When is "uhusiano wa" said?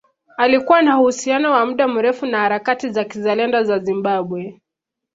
0.99-1.65